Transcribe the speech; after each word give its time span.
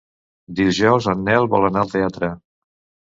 Dijous 0.59 1.09
en 1.13 1.21
Nel 1.27 1.45
vol 1.53 1.67
anar 1.69 1.85
al 1.85 1.93
teatre. 1.95 2.31